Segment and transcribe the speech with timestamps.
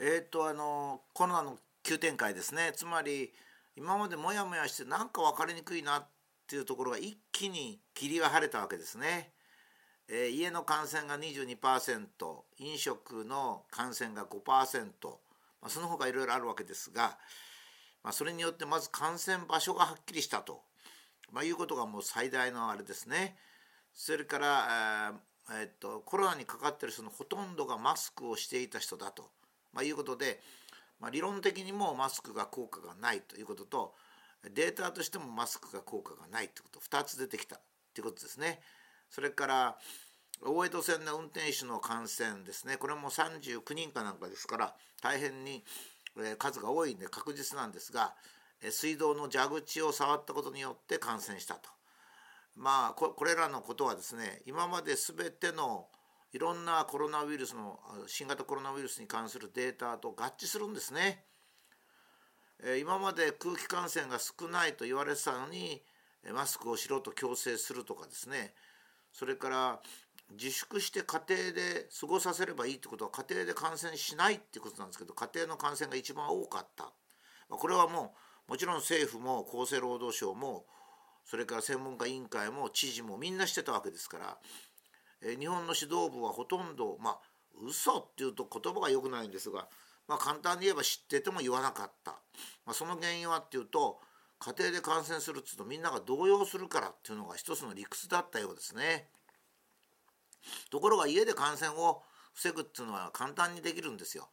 [0.00, 3.30] えっ、とあのコロナの急展開ですねつまり
[3.76, 6.08] 今までモヤモヤしてなんか分かりにくいなっ
[6.46, 9.30] ていうところが一気に霧が晴れたわけですね。
[10.08, 12.06] えー、家の感染が22%
[12.58, 17.16] 飲食の感染が5%、まあ、その他いろいろあるわけですが、
[18.02, 20.62] まあ、それによってまず感染場所がはっきりしたと、
[21.32, 23.36] まあ、いうことがもう最大のあれですね。
[23.94, 25.12] それから、
[25.50, 29.30] えー、っとコロナにかかってる人のほとんどがマスクをしていた人だと。
[29.72, 30.40] まあ、いうことで、
[31.00, 33.94] まあ、理論的にもマスクが効果がないということと
[34.54, 37.60] データとしてもマスクが効果がないということ2つ出てきた
[37.94, 38.60] ということですね。
[39.10, 39.76] それから
[40.42, 45.62] 大江戸線の運転手の感染ですねこれも39人かなんかですから大変に
[46.38, 48.14] 数が多いんで確実なんですが
[48.70, 51.70] 水道の蛇口を触ったことによって感染したと。
[52.56, 55.86] まあこれらのことはですね今まで全ての
[56.32, 61.24] いろんなコロナウイルスの新型コロナウイルスに関するデータと合致するんですね。
[62.78, 65.82] 今まで空気感染が少ないと言われてたのに
[66.34, 68.52] マスクをしろと強制するとかですね
[69.12, 69.80] それから
[70.32, 76.92] 自粛して家庭で過ごさせればいいってことは家庭で感染しないってことなんですけど家庭の感染が一番多かった
[77.48, 78.14] これはも
[78.48, 80.66] うもちろん政府も厚生労働省も
[81.24, 84.38] それから専門家委員会も知事もみんなしてたわけですから
[85.22, 87.18] え日本の指導部はほとんどまあ
[87.62, 89.68] 嘘っていうと言葉が良くないんですが、
[90.08, 92.12] まあ、簡単に言えば知ってても言わなかった、
[92.64, 94.00] まあ、その原因はっていうと
[94.38, 99.08] 家庭で感染するっていうとみんなが動揺するからっていうのが一つの理屈だったようですね。
[100.70, 104.30] ところが家で感染を防ぐっていうのは簡単にできるんですよ。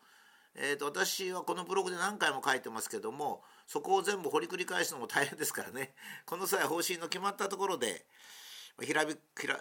[0.55, 5.93] えーと、私はこのブログで何回も書いてますけどもそこを全部掘り繰り返すのも大変ですからね
[6.25, 8.07] この際方針の決まったところで
[8.81, 9.15] ひらび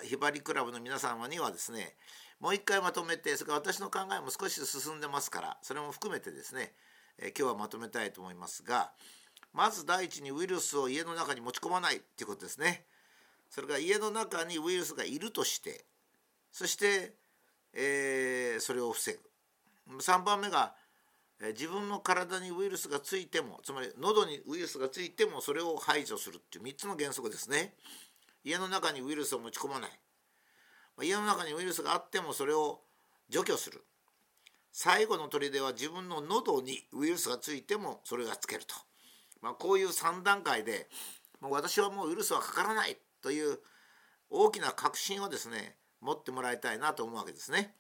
[0.05, 1.95] ひばりクラブの皆様にはですね
[2.41, 6.73] もう一回まとめてそれから私の考えも少し進んでますからそれも含めてですね、
[7.19, 8.93] え今日はまとめたいと思いますが
[9.55, 12.85] まず第一にウイルスを家の中に持ち込まないっていうことですね。
[13.49, 15.85] それから家の中にウイルスがいるとして
[16.53, 17.15] そして、
[17.73, 19.21] えー、それを防ぐ。
[20.01, 20.75] 3番目が
[21.49, 27.75] 自分の体にウイルスがついてもつまり喉にウイルスがついてもそれを排除するっていう3つの原則ですね。
[28.47, 29.91] 家の中にウイルスを持ち込まない。
[31.03, 32.81] 家の中にウイルスがあってもそれを
[33.29, 33.85] 除去する。
[34.71, 38.75] 最後の砦は自分の喉にウイルスがついてもそれがつけると、
[39.43, 40.89] まあ、こういう3段階で
[41.41, 43.59] もう私はもうウイルスはかからないという
[44.31, 47.75] 大きな確信をですね持ってもらいたいなと思うわけですね。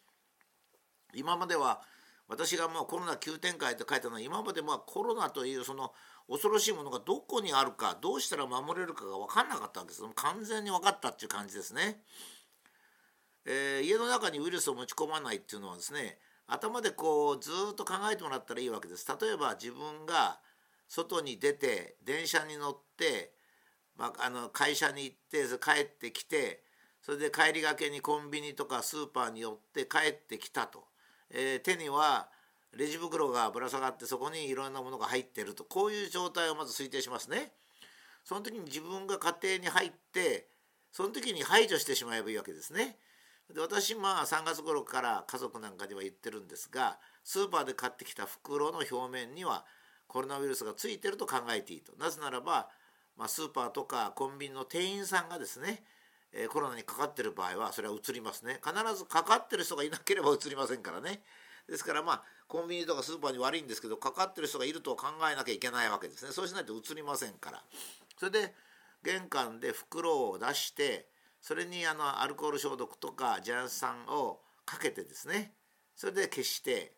[1.15, 1.81] 今までは
[2.29, 5.93] 私がもうコロナ急展開って書いたのは今までまコロナというその
[6.29, 12.01] 恐ろしいものがどこにあるかどうしたら守れるかが分かんなかったわけです完全に分かったっていう感じですね。
[13.45, 19.07] えー、家の中にウイルスを持ち込まないっていうのはですね頭でこうずっと考えてもらったらいいわけです。
[19.21, 20.41] 例えば自分が
[20.89, 23.33] 外に出て電車に乗って、
[23.97, 26.63] まあ、あの会社に行って帰ってきて
[27.03, 30.85] それで帰りがけにコンビニとかスーパーに寄って帰ってきたと、
[31.31, 32.29] えー、手には
[32.75, 37.53] レジ袋がぶら下がってそこにいろんなものが入ってるとこういう状態をまず推定しますね。
[38.25, 40.49] その時に自分が家庭に入って
[40.93, 42.97] その時に排除してしまえばいいわけですね。
[43.53, 49.65] で私まあ3月頃から家族なんかには言ってるんですがスーパーで買ってきた袋の表面には
[50.09, 52.69] コロナウイルスがついてると考えていいとなぜならば、
[53.17, 55.83] まあ、スーパーとかコンビニの店員さんがですね、
[56.53, 61.21] コロナにかかってる場合はそれはうつりますね必ずかかってる人がいなければうつりませんからね
[61.69, 66.33] ですからまあコンビニとかスーパーに悪いんですけどかかってる人がいると考えなきゃいけないわけですね。
[66.33, 67.63] そうしないと移りませんから。
[68.19, 68.55] それで
[69.03, 71.09] 玄関で袋を出して
[71.41, 75.53] それにあのアルコール消毒とかジャン酸をかけてですね。
[75.95, 76.93] それで消して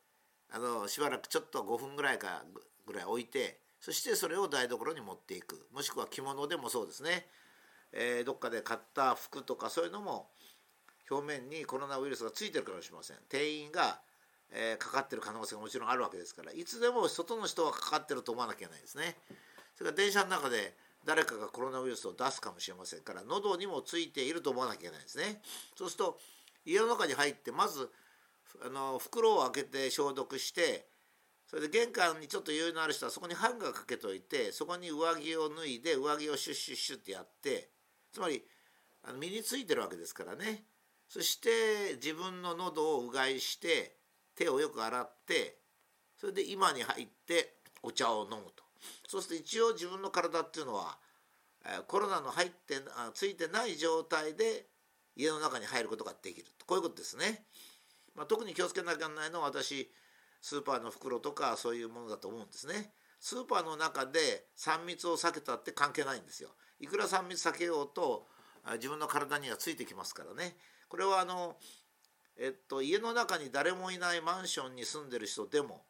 [0.50, 2.44] あのしばらくちょっと5分ぐらいか
[2.86, 5.66] ぐらい置いてそしてそれを台所に持っていく。
[5.72, 7.26] もしくは着物でもそうですね、
[7.92, 10.30] えー、どっかで買った服とかそういうのも
[11.10, 13.16] 表面にコロナウイルスがついてるかもしれません。
[13.28, 14.00] 店員が
[14.52, 19.16] えー、かかってる可能性がもちろんあるわけですからいつでも外の人はかかってると思わなきゃいけないですね。
[19.76, 25.40] それから電車の中で誰かがコロナウイルスを出すかもしれませんから喉にもついていると思わなきゃいけないですね。
[25.76, 26.18] そうすると
[26.64, 27.90] 家の中に入ってまず
[28.64, 30.86] あの袋を開けて消毒して
[31.46, 37.70] それで玄関にちょっと余裕のある人はそこにハンガーかけといてそこに上着を脱いで上着をシュッシュッシュッってやって
[38.12, 38.42] つまり
[39.02, 40.64] あの身についてるわけですからね
[41.08, 43.97] そして自分の喉をうがいして
[44.38, 45.58] 手をよく洗って
[46.16, 48.62] それで今に入ってお茶を飲むと
[49.08, 50.96] そうすると一応自分の体っていうのは
[51.88, 52.76] コロナの入って
[53.14, 54.66] ついてない状態で
[55.16, 57.44] 家の中に入ることができるこういうことですね。
[58.14, 59.90] まあ、特に気をつけなきゃならないのは私
[60.40, 62.92] スーパーの袋とかそういうものだと思うんですね。
[63.20, 66.50] スーパーの中で3密を避けたって関係ないんですよ。
[66.78, 68.26] いくら3密避けようと
[68.74, 70.56] 自分の体にはついてきますからね。
[70.88, 71.56] これはあの、
[72.38, 75.82] えっと、家の中に誰もいないマンションに住んでる人でも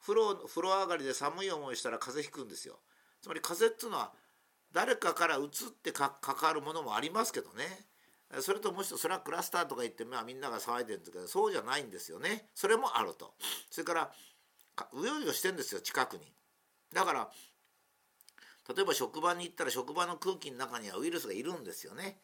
[0.00, 2.80] 風呂風呂上がりで寒い思いしたら風邪ひくんですよ。
[3.20, 4.12] つまり風邪っていうのは
[4.72, 7.64] 誰かからうつってか関わるものもありますけどね。
[8.40, 12.48] それともう一つそれはクラスターとか言って、まあ、みんなが騒いでるんですけどそうじゃないんですよね。
[12.54, 13.34] それもあると。
[13.70, 14.10] それから
[14.94, 16.32] うようよしてんですよ近くに。
[16.94, 17.30] だから
[18.74, 22.18] 例えば職場に行ったら職場の空気の中にはウイルスがいるんですよね。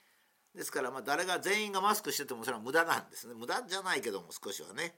[0.55, 3.35] ですからまあ誰が全員がマスクしててもそれは無駄なんですね。
[3.35, 4.95] 無駄じゃないけども少しはね。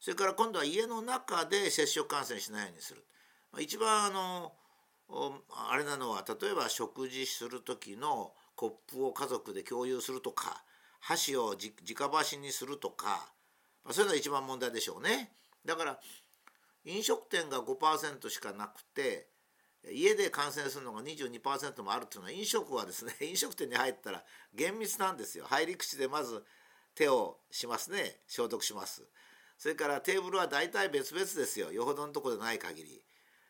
[0.00, 3.04] それから今度は家の中で接触感染しないようにする。
[3.58, 4.52] 一番あの
[5.70, 10.62] あれなのは例えば食事する時のコップを家族で共有するとか
[11.00, 13.32] 箸を直箸にするとか、
[13.84, 15.32] まあ、そういうのが一番問題でしょうね。
[15.64, 15.98] だから
[16.84, 19.28] 飲食店が5%しかなくて
[19.90, 25.46] 家で感染するのが22%もあるっていうのは飲食はですね 飲食店に入ったら厳密なんですよ。
[25.46, 26.44] 入り口でまず
[26.94, 28.20] 手をしますね。
[28.26, 29.02] 消毒します。
[29.56, 31.72] それからテーブルは大体別々ですよ。
[31.72, 33.04] よほどのとこでない限り。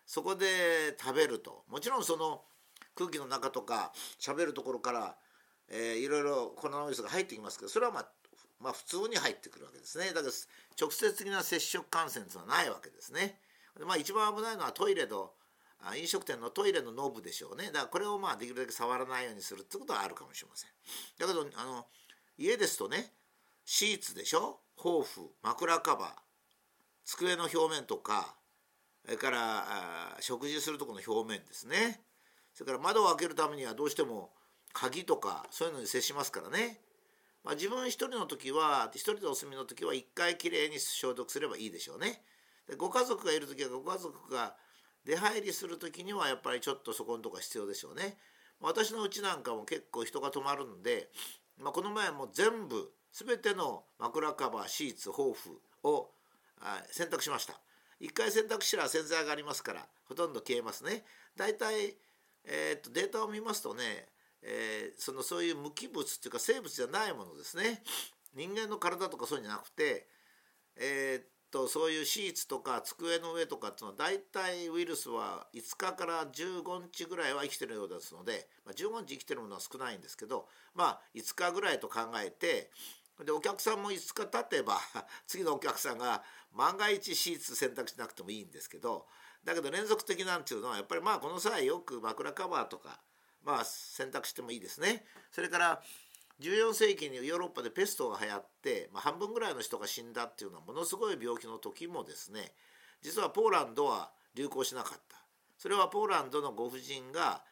[0.07, 1.65] そこで食べると。
[1.69, 2.45] もちろんその
[2.95, 5.19] 空気の中とか喋るところから、
[5.69, 8.09] えー、いろいろコロナウイルスが入ってきますけどそれはまあ
[8.61, 10.09] まあ普通に入ってくるわけですね。
[10.09, 10.33] だから
[10.81, 13.39] 直接的な接触感染というのはないわけですね。
[13.79, 15.35] でまあ一番危ないのはトイレと
[15.97, 17.67] 飲食店のトイレのノブでしょうね。
[17.67, 20.71] だからこれをまあできるだけ触らないようにするってことはあるかもしれません。
[21.19, 21.87] だけどあの
[22.37, 23.13] 家ですとね
[23.65, 24.61] シーツでしょ？
[24.77, 26.11] 毛布枕カバー
[27.05, 28.37] 机の表面とか
[29.05, 32.03] それから食事するとこの表面ですね。
[32.55, 34.31] それから窓を開けるためにはどうしても
[34.73, 36.81] 鍵とかそういうのに接しますからね、
[37.45, 42.21] まあ、自分一人の時は一人でお住みの時は一回きれいに消毒すればいいでしょうね。
[42.69, 44.55] でご家族がいる時はご家族が
[45.09, 48.19] 出入りする時にはやっぱりちょっとそこのとこ必要でしょうね。
[48.61, 51.09] 私のうちなんかも結構人が泊まるんで、
[51.59, 56.11] まあ、この前も全部全ての枕カバーシーツ毛布を
[56.91, 57.59] 洗濯しました。
[58.03, 61.05] 1回洗濯したら洗剤がありますからほとんど消えますね。
[61.39, 61.95] 大体、
[62.45, 64.09] えー、っとデータを見ますとね、
[64.43, 67.83] えー、そのそういう無機物っていうか生物じゃないものですね。
[68.37, 70.07] 人間の体とかそうじゃなくて、
[70.77, 82.71] えー、っとそういうシーツとか机の上とかっていうのは大体ウイルスは5日から15日ぐらいは生きてるようですので、まあ、15日生きてるものは少ないんですけどまあ5日ぐらいと考えて
[83.25, 84.79] でお客さんも5日経てば
[85.27, 86.23] 次のお客さんが
[86.53, 89.07] 万が一シーツ選択しなくてもいいんですけど
[89.45, 93.01] だけど連続的なんていうのはやっぱりまあこの際よく枕カバーとか
[93.43, 95.07] まあ選択してもいいですね。
[95.31, 95.83] それから
[96.41, 102.53] 14世紀にヨーロッパでペストが流行って、まあ、半分ぐらいの人が死んだっていうのはものすごい病気の時もですね
[103.03, 105.19] 実はポーランドは流行しなかった。
[105.57, 107.43] それはポーランドのご婦人が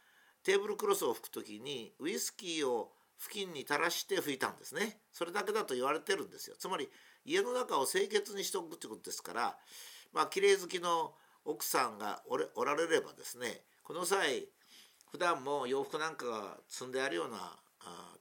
[0.44, 4.99] テーブルクロスを拭く時にウイスキーを付近に垂らして拭いたんですね。
[5.12, 6.55] それだけだと言われてるんですよ。
[6.56, 6.89] つまり
[7.25, 9.56] 家の中を清潔にしておくってことですから
[10.12, 11.12] まあ綺麗好きの
[11.44, 14.47] 奥さんがおられればですねこの際
[15.10, 17.56] 普段も洋服なんかが積んであるような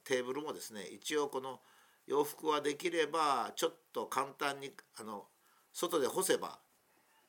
[0.04, 1.60] テーブルもですね一応この
[2.06, 5.24] 洋服はできればちょっと簡単にあの
[5.72, 6.58] 外で干せば、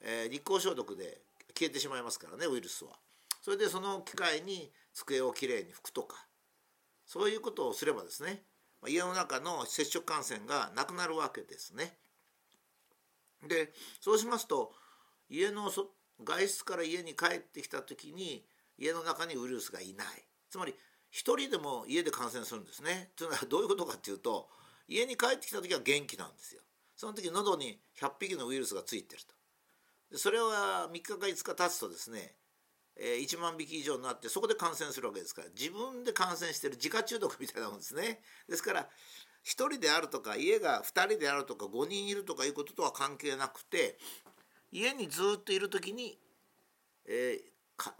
[0.01, 1.22] えー、日光消毒で
[1.58, 2.91] 消えてしまいますからねウイルスは。
[3.41, 6.27] それでその機会に机をきれいに拭くとか
[7.06, 8.44] そういうことをすればですね
[8.88, 11.98] 家の中の接触感染がなくなるわけですね。
[13.48, 14.74] でそうしますと
[15.29, 15.72] 家の
[16.24, 18.46] 外出から家に帰ってきた時に
[18.77, 20.08] 家の中にウイルスがいない
[20.50, 20.75] つまり
[21.18, 23.10] 一人でも家で感染するんですね。
[23.16, 24.48] というのはどういうことかっていうと
[24.88, 26.62] 家に帰ってきた時は元気なんですよ。
[26.96, 29.34] その時喉に100匹のウイルスがついてると。
[30.12, 32.36] でそれは3日か5日経つとですね、
[32.96, 38.22] 1万匹以上になってそこで感染するわけですから自分で感染してる自家中毒みたいなもんですね。
[38.48, 38.88] ですから1
[39.44, 43.98] 人であるとか家が2人であるとか5人いるとかいうこととは関係なくて
[44.72, 46.20] 家にずっといる時に、
[47.08, 47.92] えー、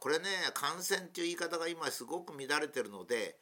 [0.00, 3.36] これね感染っていう言い方が今すごく乱れてるので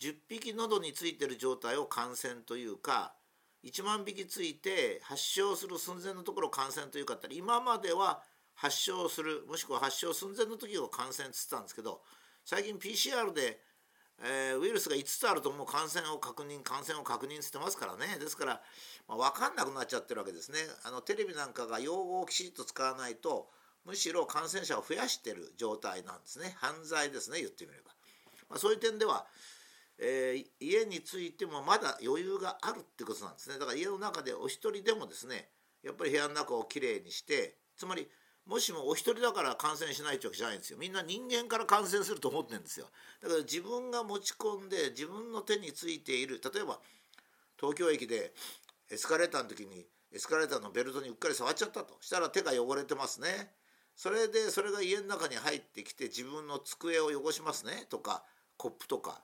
[0.00, 3.14] 10匹喉についてる状態を感染というか
[3.64, 8.22] 1万匹ついて発症する寸前のところ感染というかったら今までは
[8.54, 12.00] 発症するもしくは発症寸前の時を感染っつったんですけど
[12.44, 13.60] 最近 PCR で、
[14.22, 18.18] えー、ウイルスが5つあるともう感染を確認感染を確認してますからね。
[18.18, 18.60] ですから、
[19.08, 20.58] まあ、分かんなくなっちゃってるわけですね。
[20.84, 23.48] あのテレビなんかが用語をきちっと使わないと
[23.84, 26.54] むしろ感染者を増やしてる状態なんですね。
[26.58, 27.90] 犯罪ですね言ってみれば、
[28.48, 29.26] まあ、そういう点では、
[29.98, 33.58] えー、家についてもまだ余裕があるってことなんですね。
[33.58, 35.48] だから家の中でお一人でもですね
[35.82, 38.08] やっぱり部屋の中をきれいにしてつまり
[38.46, 40.78] もしもお一人だから感染しないってわけじゃないんですよ。
[40.78, 42.86] みんな人間から感染すると思ってるんですよ。
[43.22, 46.40] だから自分が持ち込んで自分の手についている。
[46.52, 46.80] 例えば
[47.56, 48.34] 東京駅で
[48.90, 51.96] エスカレーターの時にエスカレーターのベルトにうっかり触っちゃったと。
[52.00, 53.52] したら手が汚れてますね。
[53.96, 58.24] それでそれが家の中に入ってきて自分の机を汚しますねとか
[58.56, 59.22] コップとか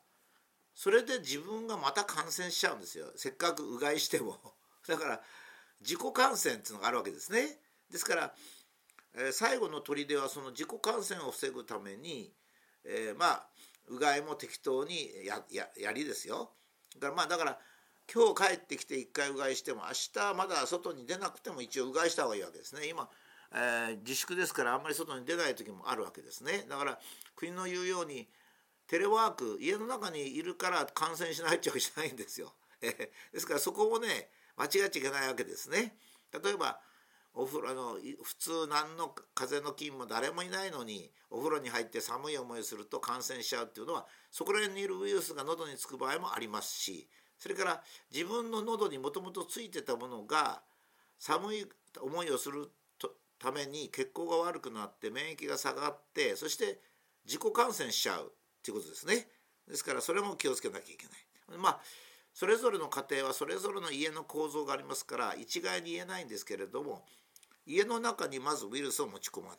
[0.75, 4.39] それで自分がまた感染しちゃうんですよせっかくうがいしても
[4.87, 5.23] だから
[5.81, 7.61] 自己感染っていうのがあるわけですね
[7.91, 8.35] ですから
[9.15, 12.33] えー、最後の砦はその自己感染を防ぐために、
[12.85, 13.47] えー、まあ
[13.89, 16.51] うがいも適当にやややりですよ。
[16.95, 17.59] だからまあだから
[18.13, 22.87] 今日帰ってきて1回うがいしても明日まだ外に出なくても一応うがいした方がいいわけですね。
[22.89, 23.09] 今、
[23.53, 26.65] えー、自粛ですからあんまり外に出ない時もあるわけですね。
[26.69, 26.99] だから
[27.37, 28.29] 国の言うように
[28.87, 32.53] テレワーク家の中にいるから感染しないってわけじゃないんですよ。
[32.81, 35.97] えー、ですからそこもね間違っちゃいけないわけですね。
[36.33, 36.81] 例えば
[37.35, 50.63] お風呂の普通何の風邪の菌も誰もいないのにお風呂に入って寒い思いをすると感染しちゃうっていうのはそこら辺にいるウイルスが喉につく場合もありますしそれから自分の喉にもともとついてたものが
[51.19, 51.67] 寒い
[52.01, 52.71] 思いをする
[53.39, 56.81] ために血行が悪くなって免疫が下がってそして
[57.25, 58.31] 自己感染しちゃうっ
[58.63, 59.29] ていうことですね。
[59.69, 61.59] ですからそれも気をつけなきゃいけない。
[61.59, 61.81] まあ
[62.39, 67.03] それぞれの家庭はそれぞれの家の構造がありますから一概に言えないんですけれども
[67.67, 69.57] 家の中にまずウイルスを持ち込まない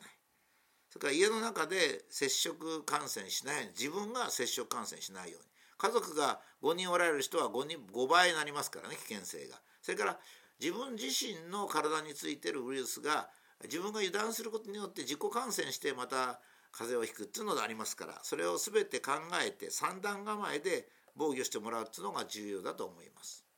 [0.90, 10.18] それから家の中で接触感染しないように自分が接触感染しないように家族が5人おられる人は 5, 人5倍になりますからね危険性がそれから
[10.60, 13.30] 自分自身の体についてるウイルスが
[13.64, 16.40] 自分が油断することによって自己感染してまた
[16.72, 19.12] 風邪をひくっていうのがありますからそれを全て考
[19.46, 23.49] えて三段構えで防御してもらうっていうのが重要だと思います。